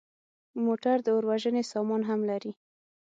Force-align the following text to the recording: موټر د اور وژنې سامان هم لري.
موټر 0.65 0.97
د 1.03 1.07
اور 1.15 1.23
وژنې 1.31 1.63
سامان 1.71 2.01
هم 2.09 2.19
لري. 2.29 2.51